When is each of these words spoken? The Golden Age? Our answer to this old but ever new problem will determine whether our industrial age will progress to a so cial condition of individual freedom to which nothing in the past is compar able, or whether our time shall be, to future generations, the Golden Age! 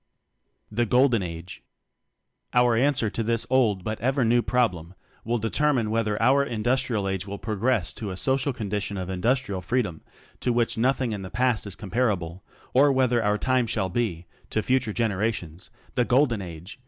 The 0.71 0.87
Golden 0.87 1.21
Age? 1.21 1.61
Our 2.55 2.75
answer 2.75 3.07
to 3.11 3.21
this 3.21 3.45
old 3.51 3.83
but 3.83 3.99
ever 4.01 4.25
new 4.25 4.41
problem 4.41 4.95
will 5.23 5.37
determine 5.37 5.91
whether 5.91 6.19
our 6.19 6.43
industrial 6.43 7.07
age 7.07 7.27
will 7.27 7.37
progress 7.37 7.93
to 7.93 8.09
a 8.09 8.17
so 8.17 8.35
cial 8.35 8.55
condition 8.55 8.97
of 8.97 9.11
individual 9.11 9.61
freedom 9.61 10.01
to 10.39 10.51
which 10.51 10.75
nothing 10.75 11.11
in 11.11 11.21
the 11.21 11.29
past 11.29 11.67
is 11.67 11.75
compar 11.75 12.11
able, 12.13 12.43
or 12.73 12.91
whether 12.91 13.23
our 13.23 13.37
time 13.37 13.67
shall 13.67 13.89
be, 13.89 14.25
to 14.49 14.63
future 14.63 14.91
generations, 14.91 15.69
the 15.93 16.03
Golden 16.03 16.41
Age! 16.41 16.79